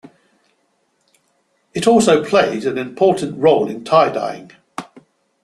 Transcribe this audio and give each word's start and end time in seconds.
It 1.75 1.85
also 1.85 2.25
played 2.25 2.65
an 2.65 2.79
important 2.79 3.37
role 3.37 3.69
in 3.69 3.83
tie-dyeing. 3.83 4.51